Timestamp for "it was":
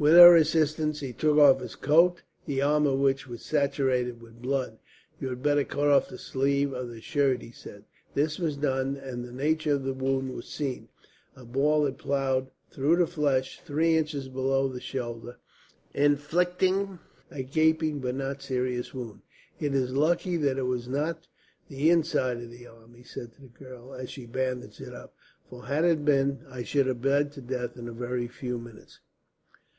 20.58-20.88